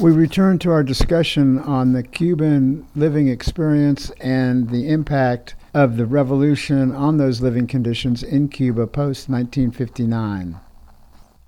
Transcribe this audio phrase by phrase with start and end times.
[0.00, 6.06] We return to our discussion on the Cuban living experience and the impact of the
[6.06, 10.58] revolution on those living conditions in Cuba post 1959.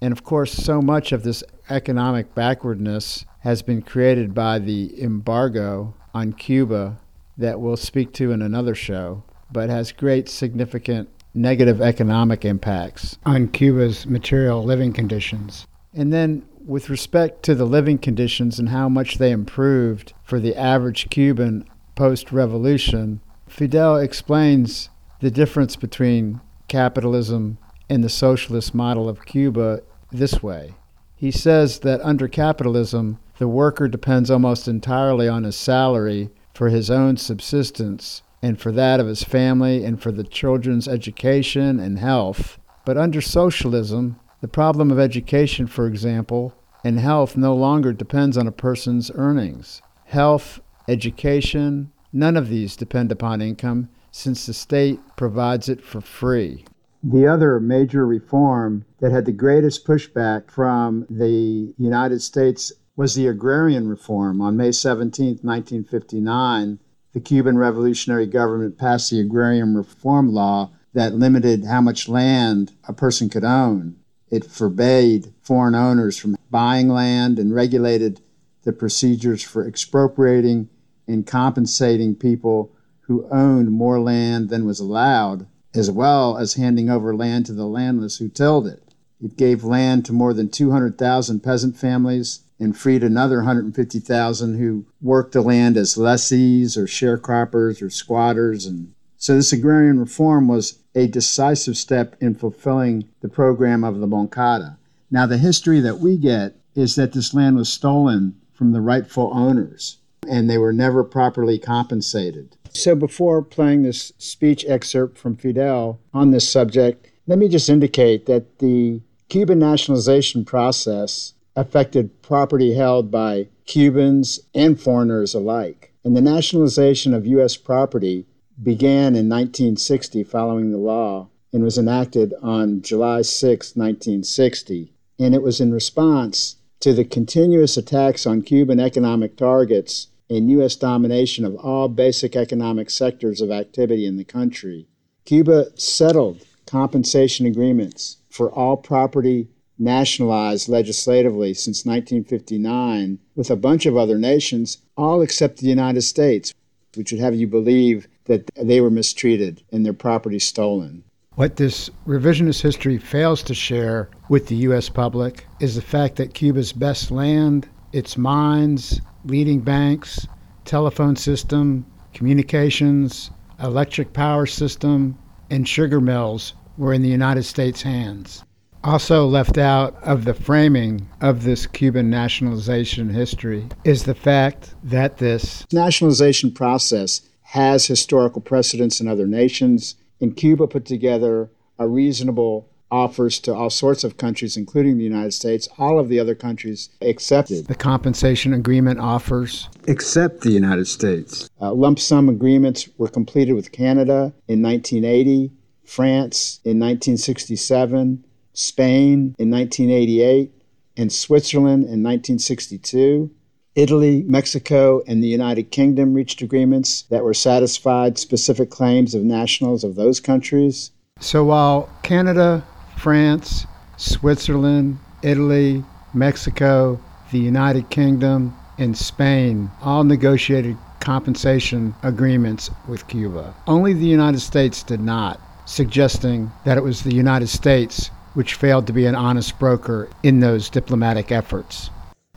[0.02, 5.94] And of course, so much of this economic backwardness has been created by the embargo
[6.12, 6.98] on Cuba
[7.38, 13.48] that we'll speak to in another show, but has great significant negative economic impacts on
[13.48, 15.66] Cuba's material living conditions.
[15.94, 20.56] And then, with respect to the living conditions and how much they improved for the
[20.56, 24.88] average Cuban post revolution, Fidel explains
[25.20, 30.74] the difference between capitalism and the socialist model of Cuba this way.
[31.16, 36.90] He says that under capitalism, the worker depends almost entirely on his salary for his
[36.90, 42.58] own subsistence and for that of his family and for the children's education and health.
[42.84, 46.52] But under socialism, the problem of education, for example,
[46.84, 49.80] and health no longer depends on a person's earnings.
[50.06, 56.64] Health, education, none of these depend upon income since the state provides it for free.
[57.04, 63.28] The other major reform that had the greatest pushback from the United States was the
[63.28, 64.40] agrarian reform.
[64.40, 66.80] On May 17, 1959,
[67.12, 72.92] the Cuban revolutionary government passed the agrarian reform law that limited how much land a
[72.92, 73.96] person could own.
[74.32, 78.22] It forbade foreign owners from buying land and regulated
[78.62, 80.70] the procedures for expropriating
[81.06, 87.14] and compensating people who owned more land than was allowed, as well as handing over
[87.14, 88.82] land to the landless who tilled it.
[89.22, 95.32] It gave land to more than 200,000 peasant families and freed another 150,000 who worked
[95.32, 98.64] the land as lessees or sharecroppers or squatters.
[98.64, 104.06] And so this agrarian reform was a decisive step in fulfilling the program of the
[104.08, 104.78] Moncada.
[105.12, 109.30] Now, the history that we get is that this land was stolen from the rightful
[109.32, 112.56] owners and they were never properly compensated.
[112.72, 118.26] So, before playing this speech excerpt from Fidel on this subject, let me just indicate
[118.26, 125.92] that the Cuban nationalization process affected property held by Cubans and foreigners alike.
[126.02, 127.56] And the nationalization of U.S.
[127.56, 128.26] property
[128.60, 134.92] began in 1960 following the law and was enacted on July 6, 1960.
[135.18, 140.76] And it was in response to the continuous attacks on Cuban economic targets and U.S.
[140.76, 144.88] domination of all basic economic sectors of activity in the country.
[145.24, 149.48] Cuba settled compensation agreements for all property
[149.78, 156.54] nationalized legislatively since 1959 with a bunch of other nations, all except the United States,
[156.94, 161.04] which would have you believe that they were mistreated and their property stolen.
[161.34, 164.88] What this revisionist history fails to share with the U.S.
[164.88, 170.26] public is the fact that Cuba's best land, its mines, leading banks,
[170.64, 173.30] telephone system, communications,
[173.62, 175.18] electric power system,
[175.50, 178.44] and sugar mills were in the United States' hands.
[178.84, 185.18] Also, left out of the framing of this Cuban nationalization history is the fact that
[185.18, 187.22] this nationalization process
[187.52, 193.68] has historical precedents in other nations, and Cuba put together a reasonable offers to all
[193.68, 195.68] sorts of countries, including the United States.
[195.76, 201.50] All of the other countries accepted the compensation agreement offers, except the United States.
[201.60, 205.52] Uh, lump sum agreements were completed with Canada in 1980,
[205.84, 208.24] France in 1967.
[208.54, 210.52] Spain in 1988,
[210.96, 213.30] and Switzerland in 1962.
[213.74, 219.82] Italy, Mexico, and the United Kingdom reached agreements that were satisfied specific claims of nationals
[219.82, 220.90] of those countries.
[221.20, 222.64] So while Canada,
[222.98, 223.66] France,
[223.96, 225.82] Switzerland, Italy,
[226.12, 227.00] Mexico,
[227.30, 233.54] the United Kingdom, and Spain all negotiated compensation agreements with Cuba.
[233.66, 238.86] Only the United States did not, suggesting that it was the United States which failed
[238.86, 241.90] to be an honest broker in those diplomatic efforts.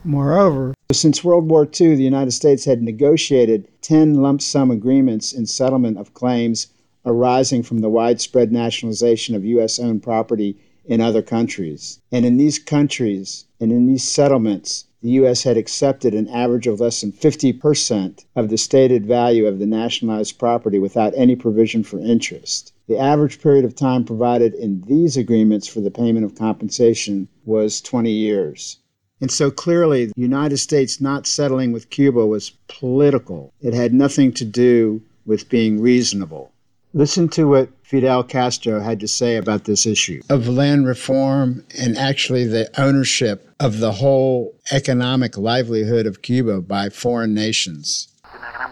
[0.08, 5.46] Moreover, since World War II, the United States had negotiated 10 lump sum agreements in
[5.46, 6.68] settlement of claims
[7.04, 9.80] arising from the widespread nationalization of U.S.
[9.80, 11.98] owned property in other countries.
[12.12, 15.42] And in these countries and in these settlements, the U.S.
[15.42, 20.38] had accepted an average of less than 50% of the stated value of the nationalized
[20.38, 22.72] property without any provision for interest.
[22.86, 27.80] The average period of time provided in these agreements for the payment of compensation was
[27.80, 28.78] 20 years.
[29.20, 33.52] And so clearly, the United States not settling with Cuba was political.
[33.62, 36.52] It had nothing to do with being reasonable.
[36.92, 41.96] Listen to what Fidel Castro had to say about this issue of land reform and
[41.96, 48.08] actually the ownership of the whole economic livelihood of Cuba by foreign nations.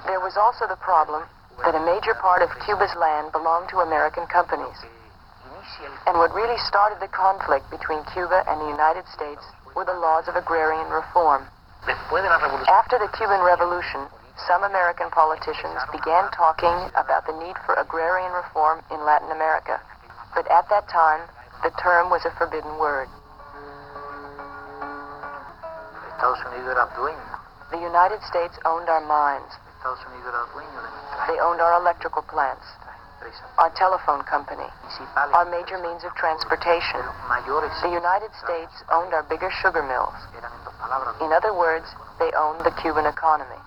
[0.06, 1.22] There was also the problem
[1.64, 4.76] that a major part of Cuba's land belonged to American companies.
[6.06, 9.42] And what really started the conflict between Cuba and the United States
[9.74, 11.46] were the laws of agrarian reform.
[11.86, 14.06] After the Cuban Revolution,
[14.48, 19.80] some American politicians began talking about the need for agrarian reform in Latin America.
[20.34, 21.22] But at that time,
[21.62, 23.08] the term was a forbidden word.
[27.70, 29.52] The United States owned our mines.
[31.28, 32.64] They owned our electrical plants,
[33.58, 34.68] our telephone company,
[35.16, 37.00] our major means of transportation.
[37.82, 40.14] The United States owned our bigger sugar mills.
[41.20, 41.86] In other words,
[42.18, 43.60] they owned the Cuban economy.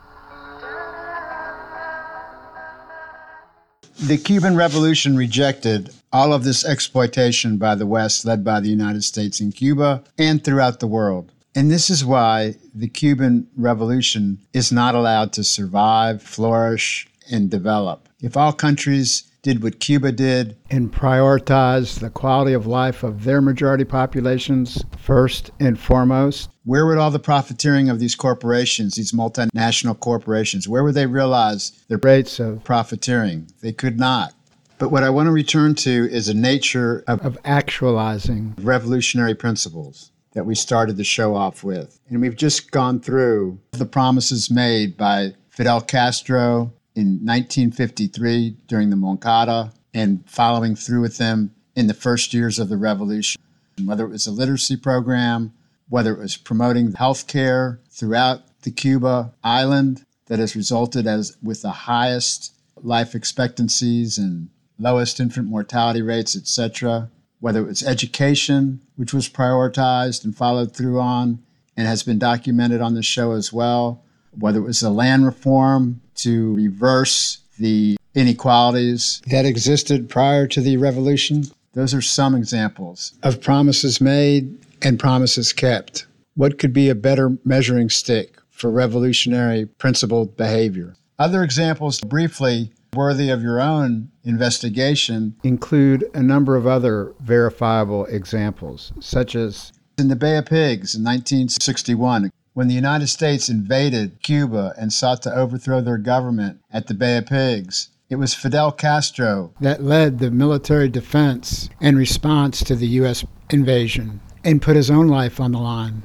[4.00, 9.04] The Cuban Revolution rejected all of this exploitation by the West, led by the United
[9.04, 11.32] States in Cuba and throughout the world.
[11.56, 18.08] And this is why the Cuban Revolution is not allowed to survive, flourish, and develop.
[18.22, 23.40] If all countries did what Cuba did and prioritized the quality of life of their
[23.40, 29.98] majority populations first and foremost, where would all the profiteering of these corporations, these multinational
[29.98, 33.50] corporations, where would they realize the rates of profiteering?
[33.62, 34.34] They could not.
[34.80, 40.12] But what I want to return to is the nature of, of actualizing revolutionary principles
[40.34, 42.02] that we started the show off with.
[42.10, 48.96] And we've just gone through the promises made by Fidel Castro in 1953 during the
[48.96, 53.40] Moncada and following through with them in the first years of the revolution,
[53.86, 55.54] whether it was a literacy program,
[55.90, 61.62] whether it was promoting health care throughout the Cuba island that has resulted as with
[61.62, 64.50] the highest life expectancies and
[64.80, 67.12] lowest infant mortality rates, etc.
[67.40, 71.44] Whether it was education, which was prioritized and followed through on
[71.78, 74.04] and has been documented on the show as well,
[74.40, 80.78] whether it was the land reform to reverse the inequalities that existed prior to the
[80.78, 81.44] revolution.
[81.74, 86.08] Those are some examples of promises made and promises kept.
[86.36, 90.96] What could be a better measuring stick for revolutionary principled behavior?
[91.20, 98.92] Other examples, briefly, worthy of your own investigation, include a number of other verifiable examples,
[99.00, 104.74] such as in the Bay of Pigs in 1961, when the United States invaded Cuba
[104.80, 107.90] and sought to overthrow their government at the Bay of Pigs.
[108.10, 113.24] It was Fidel Castro that led the military defense in response to the U.S.
[113.52, 116.02] invasion and put his own life on the line.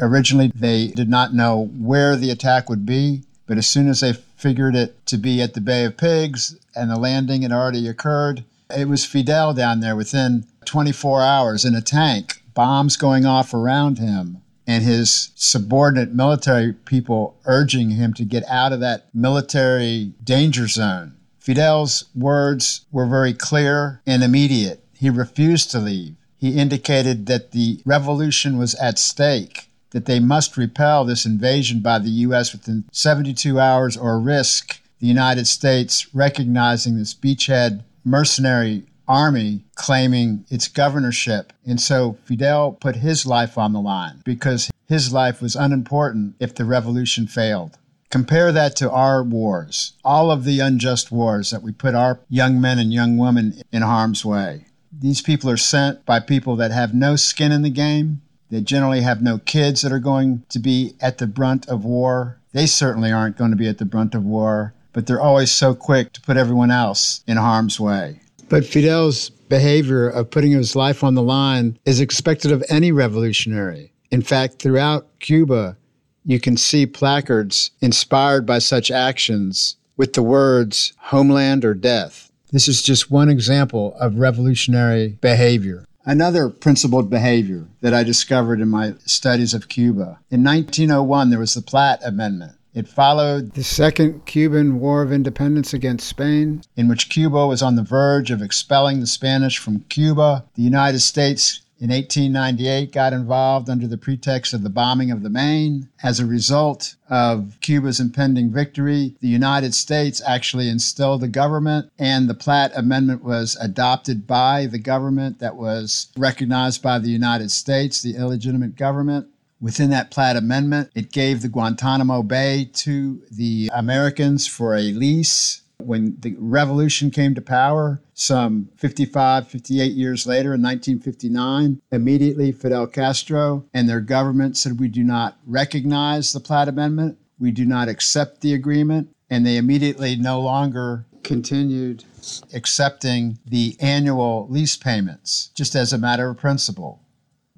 [0.00, 4.12] Originally, they did not know where the attack would be, but as soon as they
[4.12, 8.44] figured it to be at the Bay of Pigs and the landing had already occurred,
[8.70, 13.98] it was Fidel down there within 24 hours in a tank, bombs going off around
[13.98, 14.42] him,
[14.72, 21.16] and his subordinate military people urging him to get out of that military danger zone.
[21.38, 24.84] Fidel's words were very clear and immediate.
[24.94, 30.56] He refused to leave he indicated that the revolution was at stake, that they must
[30.56, 32.50] repel this invasion by the U.S.
[32.50, 40.68] within 72 hours or risk the United States recognizing this beachhead mercenary army claiming its
[40.68, 41.52] governorship.
[41.66, 46.54] And so Fidel put his life on the line because his life was unimportant if
[46.54, 47.78] the revolution failed.
[48.10, 52.60] Compare that to our wars, all of the unjust wars that we put our young
[52.60, 54.66] men and young women in harm's way.
[54.92, 58.20] These people are sent by people that have no skin in the game.
[58.50, 62.38] They generally have no kids that are going to be at the brunt of war.
[62.52, 65.74] They certainly aren't going to be at the brunt of war, but they're always so
[65.74, 68.20] quick to put everyone else in harm's way.
[68.52, 73.94] But Fidel's behavior of putting his life on the line is expected of any revolutionary.
[74.10, 75.78] In fact, throughout Cuba,
[76.26, 82.30] you can see placards inspired by such actions with the words homeland or death.
[82.50, 85.86] This is just one example of revolutionary behavior.
[86.04, 90.20] Another principled behavior that I discovered in my studies of Cuba.
[90.30, 92.52] In 1901, there was the Platt Amendment.
[92.74, 97.76] It followed the Second Cuban War of Independence against Spain, in which Cuba was on
[97.76, 100.44] the verge of expelling the Spanish from Cuba.
[100.54, 105.28] The United States in 1898 got involved under the pretext of the bombing of the
[105.28, 105.88] Maine.
[106.02, 112.26] As a result of Cuba's impending victory, the United States actually instilled a government, and
[112.26, 118.00] the Platt Amendment was adopted by the government that was recognized by the United States,
[118.00, 119.26] the illegitimate government.
[119.62, 125.62] Within that Platt Amendment, it gave the Guantanamo Bay to the Americans for a lease.
[125.78, 132.88] When the revolution came to power, some 55, 58 years later in 1959, immediately Fidel
[132.88, 137.88] Castro and their government said, We do not recognize the Platt Amendment, we do not
[137.88, 142.04] accept the agreement, and they immediately no longer continued
[142.52, 147.01] accepting the annual lease payments, just as a matter of principle.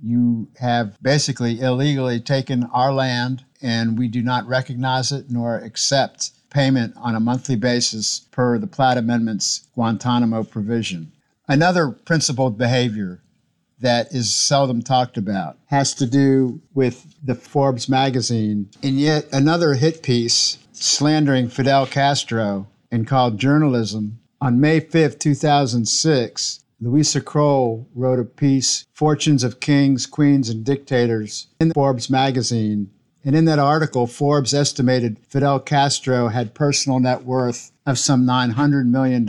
[0.02, 6.32] You have basically illegally taken our land, and we do not recognize it nor accept
[6.50, 11.12] payment on a monthly basis per the Platt Amendment's Guantanamo provision.
[11.48, 13.22] Another principled behavior
[13.80, 19.74] that is seldom talked about has to do with the Forbes magazine in yet another
[19.74, 24.20] hit piece slandering Fidel Castro and called Journalism.
[24.40, 31.48] On May 5th, 2006, Luisa Kroll wrote a piece, Fortunes of Kings, Queens, and Dictators,
[31.58, 32.90] in Forbes magazine
[33.24, 38.86] and in that article, Forbes estimated Fidel Castro had personal net worth of some $900
[38.86, 39.28] million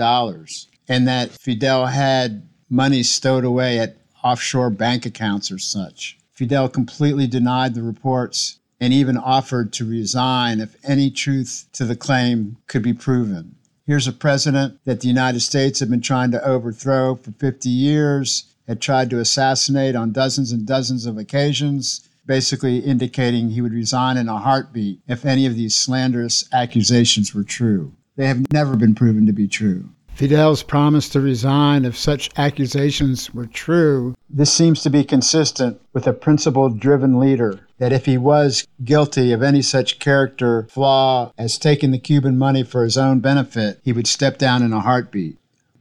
[0.88, 6.18] and that Fidel had money stowed away at offshore bank accounts or such.
[6.34, 11.96] Fidel completely denied the reports and even offered to resign if any truth to the
[11.96, 13.56] claim could be proven.
[13.88, 18.46] Here's a president that the United States had been trying to overthrow for 50 years,
[18.68, 24.18] had tried to assassinate on dozens and dozens of occasions, basically indicating he would resign
[24.18, 27.94] in a heartbeat if any of these slanderous accusations were true.
[28.16, 29.90] They have never been proven to be true.
[30.16, 34.16] Fidel's promise to resign if such accusations were true.
[34.30, 39.34] This seems to be consistent with a principle driven leader that if he was guilty
[39.34, 43.92] of any such character flaw as taking the Cuban money for his own benefit, he
[43.92, 45.38] would step down in a heartbeat.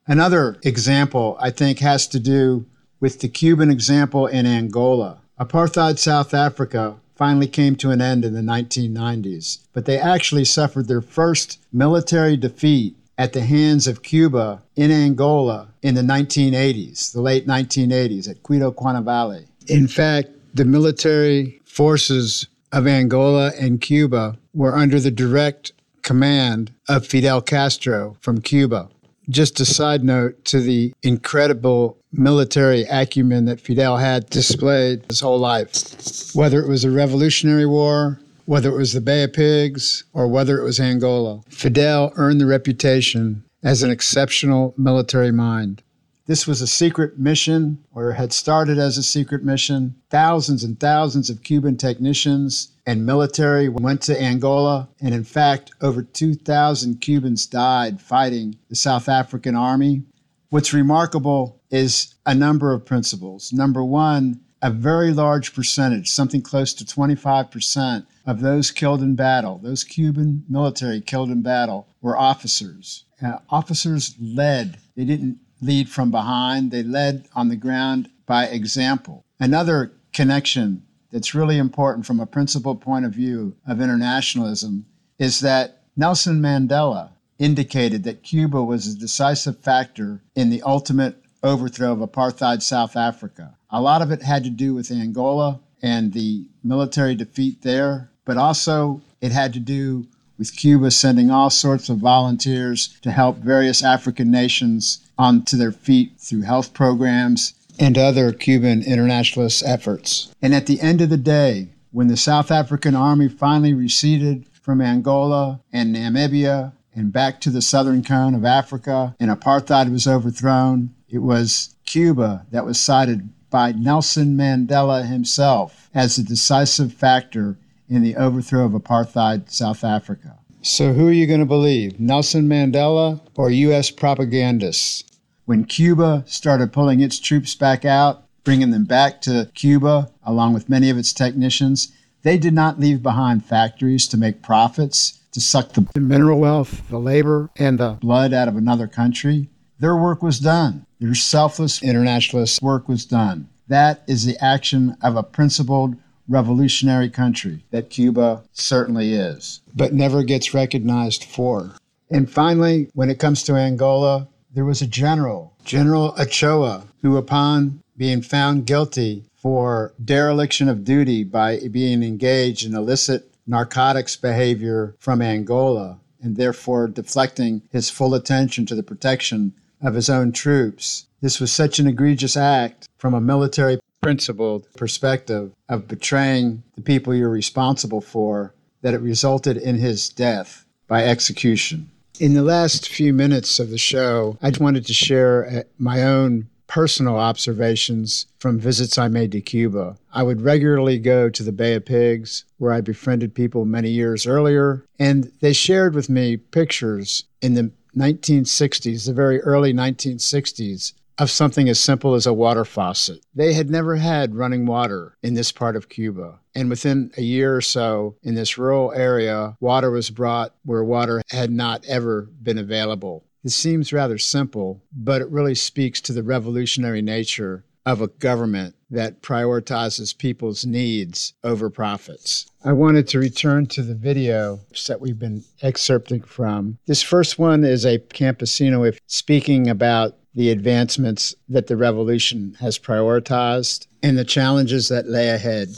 [0.08, 2.66] Another example, I think, has to do
[2.98, 5.18] with the Cuban example in Angola.
[5.38, 10.88] Apartheid South Africa finally came to an end in the 1990s, but they actually suffered
[10.88, 17.20] their first military defeat at the hands of Cuba in Angola in the 1980s, the
[17.20, 19.46] late 1980s at Cuito Cuanavale.
[19.68, 27.06] In fact, the military forces of Angola and Cuba were under the direct command of
[27.06, 28.88] Fidel Castro from Cuba.
[29.30, 35.38] Just a side note to the incredible military acumen that Fidel had displayed his whole
[35.38, 36.34] life.
[36.34, 40.58] Whether it was a Revolutionary War, whether it was the Bay of Pigs, or whether
[40.58, 45.82] it was Angola, Fidel earned the reputation as an exceptional military mind.
[46.26, 49.94] This was a secret mission, or had started as a secret mission.
[50.08, 56.02] Thousands and thousands of Cuban technicians and military went to Angola, and in fact, over
[56.02, 60.02] 2,000 Cubans died fighting the South African army.
[60.48, 63.52] What's remarkable is a number of principles.
[63.52, 69.60] Number one, a very large percentage, something close to 25% of those killed in battle,
[69.62, 73.04] those Cuban military killed in battle, were officers.
[73.22, 79.26] Uh, officers led, they didn't lead from behind, they led on the ground by example.
[79.38, 84.86] Another connection that's really important from a principal point of view of internationalism
[85.18, 91.92] is that Nelson Mandela indicated that Cuba was a decisive factor in the ultimate overthrow
[91.92, 93.54] of apartheid South Africa.
[93.70, 98.36] A lot of it had to do with Angola and the military defeat there, but
[98.36, 100.06] also it had to do
[100.38, 106.12] with Cuba sending all sorts of volunteers to help various African nations onto their feet
[106.18, 110.32] through health programs and other Cuban internationalist efforts.
[110.40, 114.80] And at the end of the day, when the South African army finally receded from
[114.80, 120.94] Angola and Namibia and back to the southern cone of Africa and apartheid was overthrown,
[121.14, 127.56] it was Cuba that was cited by Nelson Mandela himself as a decisive factor
[127.88, 130.38] in the overthrow of apartheid South Africa.
[130.60, 133.92] So, who are you going to believe, Nelson Mandela or U.S.
[133.92, 135.04] propagandists?
[135.44, 140.68] When Cuba started pulling its troops back out, bringing them back to Cuba, along with
[140.68, 141.92] many of its technicians,
[142.22, 146.88] they did not leave behind factories to make profits, to suck the, the mineral wealth,
[146.90, 149.48] the labor, and the blood out of another country.
[149.84, 150.86] Their work was done.
[150.98, 153.50] Their selfless internationalist work was done.
[153.68, 160.22] That is the action of a principled revolutionary country that Cuba certainly is, but never
[160.22, 161.72] gets recognized for.
[162.10, 167.82] And finally, when it comes to Angola, there was a general, General Ochoa, who, upon
[167.94, 175.20] being found guilty for dereliction of duty by being engaged in illicit narcotics behavior from
[175.20, 179.52] Angola, and therefore deflecting his full attention to the protection
[179.84, 181.06] of his own troops.
[181.20, 187.14] This was such an egregious act from a military principled perspective of betraying the people
[187.14, 191.90] you're responsible for that it resulted in his death by execution.
[192.20, 196.48] In the last few minutes of the show, I wanted to share uh, my own
[196.66, 199.96] personal observations from visits I made to Cuba.
[200.12, 204.26] I would regularly go to the Bay of Pigs, where I befriended people many years
[204.26, 211.30] earlier, and they shared with me pictures in the 1960s, the very early 1960s, of
[211.30, 213.24] something as simple as a water faucet.
[213.34, 216.40] They had never had running water in this part of Cuba.
[216.54, 221.22] And within a year or so, in this rural area, water was brought where water
[221.30, 223.24] had not ever been available.
[223.44, 228.74] It seems rather simple, but it really speaks to the revolutionary nature of a government
[228.94, 232.50] that prioritizes people's needs over profits.
[232.64, 236.78] I wanted to return to the video that we've been excerpting from.
[236.86, 243.86] This first one is a campesino speaking about the advancements that the revolution has prioritized
[244.02, 245.68] and the challenges that lay ahead.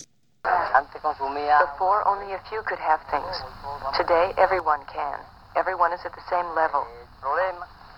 [1.72, 3.36] Before, only a few could have things.
[3.96, 5.18] Today, everyone can.
[5.56, 6.86] Everyone is at the same level.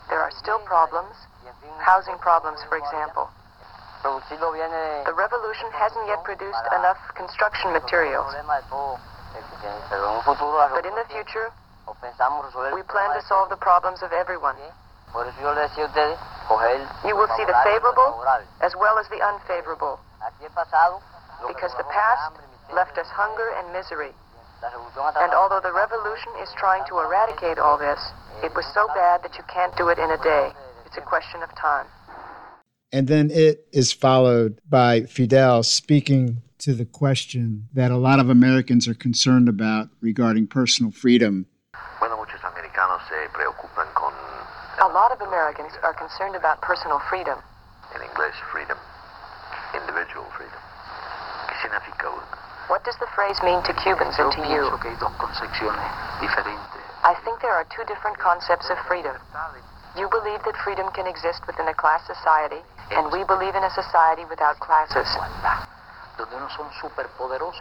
[0.08, 1.14] There are still problems,
[1.78, 3.28] housing problems, for example.
[4.02, 8.32] The revolution hasn't yet produced enough construction materials.
[8.34, 8.62] But
[10.86, 11.50] in the future,
[12.74, 14.56] we plan to solve the problems of everyone.
[14.58, 14.72] You
[17.16, 18.24] will see the favorable
[18.60, 19.98] as well as the unfavorable.
[21.46, 22.32] Because the past
[22.74, 24.12] left us hunger and misery.
[24.62, 27.98] And although the revolution is trying to eradicate all this,
[28.42, 30.52] it was so bad that you can't do it in a day.
[30.86, 31.86] It's a question of time.
[32.90, 38.30] And then it is followed by Fidel speaking to the question that a lot of
[38.30, 41.46] Americans are concerned about regarding personal freedom.
[44.80, 47.38] A lot of Americans are concerned about personal freedom.
[47.94, 48.78] In English, freedom.
[49.74, 50.58] Individual freedom.
[52.68, 54.64] What does the phrase mean to Cubans and to you?
[57.04, 59.16] I think there are two different concepts of freedom.
[59.98, 62.62] You believe that freedom can exist within a class society,
[62.94, 65.10] and we believe in a society without classes.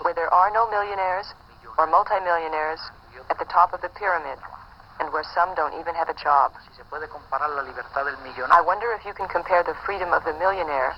[0.06, 1.34] Where there are no millionaires
[1.82, 2.78] or multimillionaires
[3.34, 4.38] at the top of the pyramid,
[5.02, 6.54] and where some don't even have a job.
[6.94, 10.94] I wonder if you can compare the freedom of the millionaire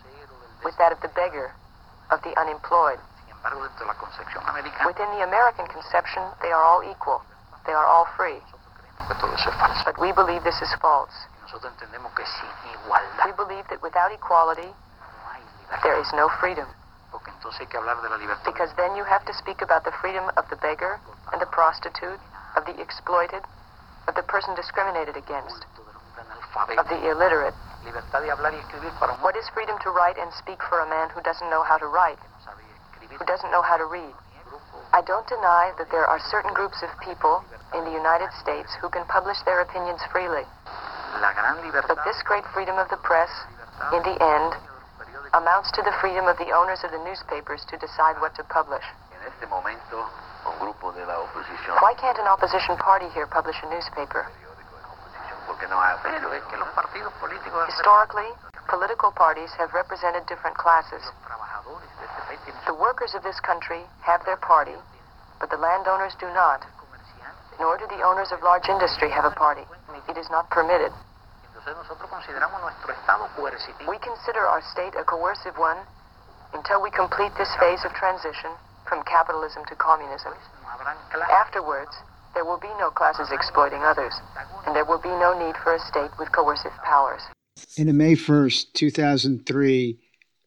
[0.68, 1.56] with that of the beggar,
[2.12, 3.00] of the unemployed.
[4.84, 7.24] Within the American conception, they are all equal.
[7.66, 8.44] They are all free.
[9.08, 11.14] But we believe this is false.
[11.54, 14.70] We believe that without equality,
[15.84, 16.68] there is no freedom.
[18.46, 21.00] Because then you have to speak about the freedom of the beggar
[21.34, 22.20] and the prostitute,
[22.56, 23.42] of the exploited,
[24.08, 25.66] of the person discriminated against,
[26.78, 27.56] of the illiterate.
[29.22, 31.88] What is freedom to write and speak for a man who doesn't know how to
[31.88, 32.20] write?
[33.18, 34.14] who doesn't know how to read.
[34.94, 38.90] I don't deny that there are certain groups of people in the United States who
[38.90, 40.44] can publish their opinions freely.
[41.88, 43.30] But this great freedom of the press,
[43.94, 44.54] in the end,
[45.34, 48.86] amounts to the freedom of the owners of the newspapers to decide what to publish.
[51.82, 54.26] Why can't an opposition party here publish a newspaper?
[57.68, 58.30] Historically,
[58.68, 61.04] political parties have represented different classes.
[62.66, 64.78] The workers of this country have their party,
[65.40, 66.66] but the landowners do not.
[67.60, 69.68] Nor do the owners of large industry have a party.
[70.08, 70.92] It is not permitted.
[73.88, 75.78] We consider our state a coercive one
[76.54, 78.52] until we complete this phase of transition
[78.88, 80.34] from capitalism to communism.
[81.30, 81.92] Afterwards,
[82.34, 84.14] there will be no classes exploiting others,
[84.66, 87.22] and there will be no need for a state with coercive powers.
[87.76, 90.00] In a May 1st, 2003,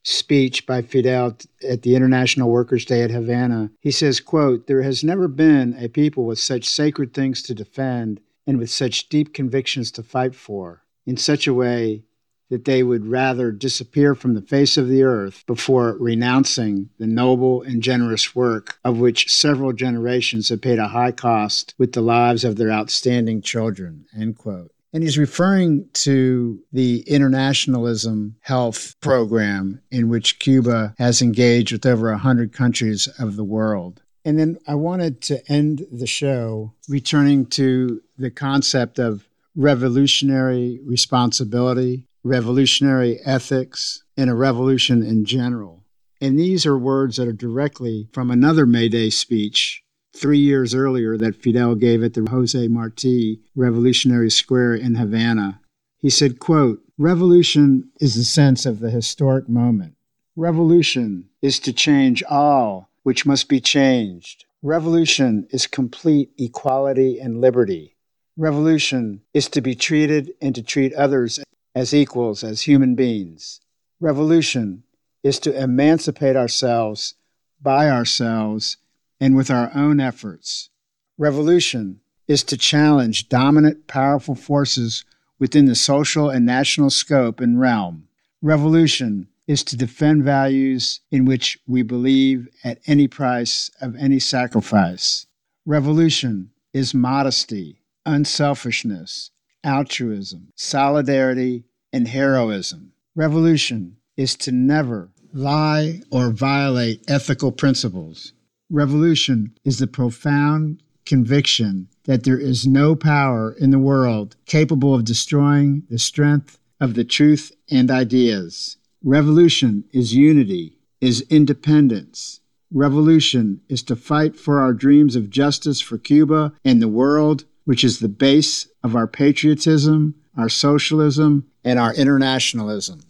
[0.03, 1.37] speech by Fidel
[1.69, 5.89] at the International Workers' Day at Havana, he says, quote, There has never been a
[5.89, 10.83] people with such sacred things to defend and with such deep convictions to fight for,
[11.07, 12.03] in such a way
[12.51, 17.63] that they would rather disappear from the face of the earth before renouncing the noble
[17.63, 22.45] and generous work of which several generations have paid a high cost with the lives
[22.45, 24.05] of their outstanding children.
[24.15, 24.72] End quote.
[24.93, 32.11] And he's referring to the internationalism health program in which Cuba has engaged with over
[32.11, 34.03] 100 countries of the world.
[34.25, 39.27] And then I wanted to end the show returning to the concept of
[39.57, 45.85] revolutionary responsibility, revolutionary ethics, and a revolution in general.
[46.21, 49.82] And these are words that are directly from another May Day speech
[50.15, 55.61] three years earlier that Fidel gave at the Jose Marti Revolutionary Square in Havana.
[55.99, 59.95] He said, quote, Revolution is the sense of the historic moment.
[60.37, 64.45] Revolution is to change all which must be changed.
[64.63, 67.97] Revolution is complete equality and liberty.
[68.37, 71.41] Revolution is to be treated and to treat others
[71.75, 73.61] as equals, as human beings.
[74.01, 74.85] Revolution
[75.23, 77.15] is to emancipate ourselves
[77.61, 78.77] by ourselves
[79.23, 80.69] and with our own efforts.
[81.17, 85.05] Revolution is to challenge dominant, powerful forces
[85.39, 88.09] within the social and national scope and realm.
[88.43, 95.25] Revolution is to defend values in which we believe at any price of any sacrifice.
[95.65, 99.31] Revolution is modesty, unselfishness,
[99.63, 102.91] altruism, solidarity, and heroism.
[103.15, 108.33] Revolution is to never lie or violate ethical principles.
[108.73, 115.05] Revolution is the profound conviction that there is no power in the world capable of
[115.05, 118.79] destroying the strength of the truth and ideas.
[119.05, 122.41] Revolution is unity, is independence.
[122.73, 127.85] Revolution is to fight for our dreams of justice for Cuba and the world, which
[127.85, 133.03] is the base of our patriotism, our socialism, and our internationalism.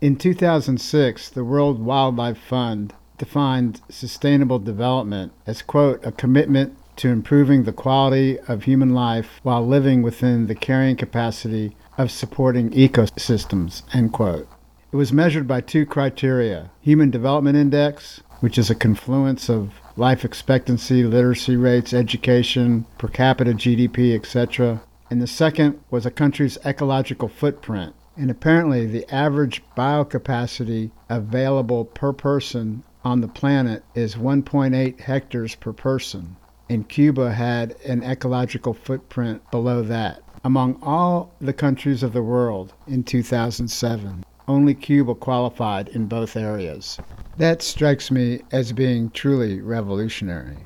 [0.00, 7.62] In 2006, the World Wildlife Fund defined sustainable development as, quote, a commitment to improving
[7.62, 14.12] the quality of human life while living within the carrying capacity of supporting ecosystems, end
[14.12, 14.48] quote.
[14.90, 20.24] It was measured by two criteria Human Development Index, which is a confluence of life
[20.24, 24.82] expectancy, literacy rates, education, per capita GDP, etc.
[25.10, 27.94] And the second was a country's ecological footprint.
[28.16, 35.72] And apparently, the average biocapacity available per person on the planet is 1.8 hectares per
[35.72, 36.36] person.
[36.68, 40.22] And Cuba had an ecological footprint below that.
[40.44, 46.98] Among all the countries of the world in 2007, only Cuba qualified in both areas.
[47.38, 50.56] That strikes me as being truly revolutionary.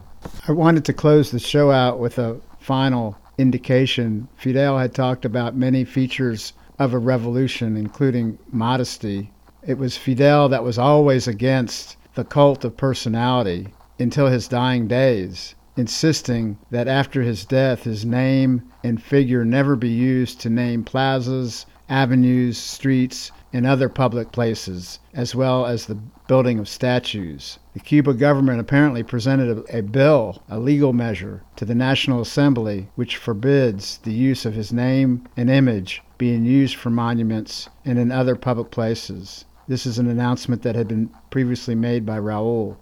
[0.49, 4.29] I wanted to close the show out with a final indication.
[4.37, 9.31] Fidel had talked about many features of a revolution, including modesty.
[9.67, 15.55] It was Fidel that was always against the cult of personality until his dying days,
[15.77, 21.67] insisting that after his death his name and figure never be used to name plazas,
[21.91, 27.59] avenues, streets, and other public places, as well as the building of statues.
[27.75, 32.89] The Cuba government apparently presented a, a, bill, a legal measure, to the National Assembly
[32.95, 38.11] which forbids the use of his name and image being used for monuments and in
[38.11, 39.45] other public places.
[39.69, 42.77] This is an announcement that had been previously made by Raul.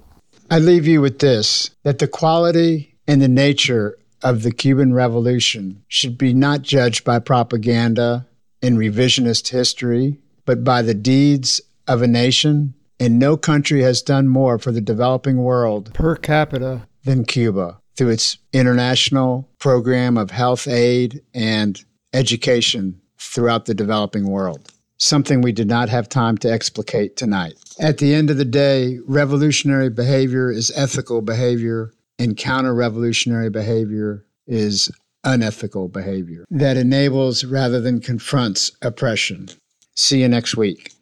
[0.51, 5.83] I leave you with this that the quality and the nature of the Cuban Revolution
[5.89, 8.27] should be not judged by propaganda
[8.63, 12.75] and revisionist history but by the deeds of a nation.
[13.01, 18.11] And no country has done more for the developing world per capita than Cuba through
[18.11, 24.71] its international program of health aid and education throughout the developing world.
[24.99, 27.55] Something we did not have time to explicate tonight.
[27.81, 34.25] At the end of the day, revolutionary behavior is ethical behavior, and counter revolutionary behavior
[34.47, 34.91] is
[35.25, 39.49] unethical behavior that enables rather than confronts oppression.
[39.95, 40.93] See you next week.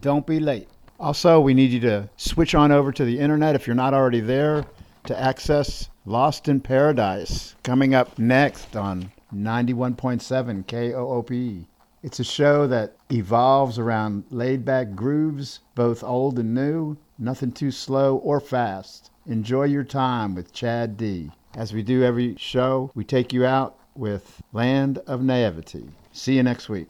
[0.00, 0.68] Don't be late.
[1.00, 4.20] Also, we need you to switch on over to the internet if you're not already
[4.20, 4.64] there
[5.06, 11.66] to access Lost in Paradise coming up next on 91.7 KOOP.
[12.02, 17.70] It's a show that evolves around laid back grooves, both old and new, nothing too
[17.70, 19.10] slow or fast.
[19.26, 21.30] Enjoy your time with Chad D.
[21.54, 25.90] As we do every show, we take you out with Land of Naivety.
[26.12, 26.88] See you next week.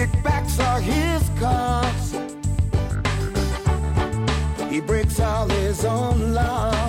[0.00, 2.16] Kickbacks are his cause.
[4.72, 6.79] He breaks all his own laws.